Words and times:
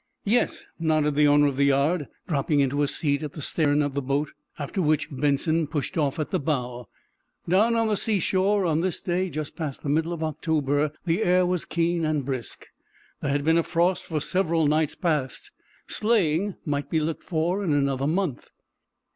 "Yes," 0.25 0.65
nodded 0.79 1.13
the 1.13 1.27
owner 1.27 1.45
of 1.45 1.57
the 1.57 1.65
yard, 1.65 2.07
dropping 2.27 2.59
into 2.59 2.81
a 2.81 2.87
seat 2.87 3.21
at 3.21 3.33
the 3.33 3.41
stern 3.43 3.83
of 3.83 3.93
the 3.93 4.01
boat, 4.01 4.31
after 4.57 4.81
which 4.81 5.09
Benson 5.11 5.67
pushed 5.67 5.95
off 5.95 6.17
at 6.17 6.31
the 6.31 6.39
bow. 6.39 6.89
Down 7.47 7.75
on 7.75 7.87
the 7.87 7.95
seashore, 7.95 8.65
on 8.65 8.79
this 8.81 8.99
day 8.99 9.29
just 9.29 9.55
past 9.55 9.83
the 9.83 9.89
middle 9.89 10.11
of 10.11 10.23
October, 10.23 10.91
the 11.05 11.23
air 11.23 11.45
was 11.45 11.65
keen 11.65 12.03
and 12.03 12.25
brisk. 12.25 12.65
There 13.21 13.29
had 13.29 13.45
been 13.45 13.61
frost 13.61 14.01
for 14.05 14.19
several 14.21 14.65
nights 14.65 14.95
past. 14.95 15.51
Sleighing 15.87 16.55
might 16.65 16.89
be 16.89 16.99
looked 16.99 17.21
for 17.23 17.63
in 17.63 17.71
another 17.71 18.07
month. 18.07 18.49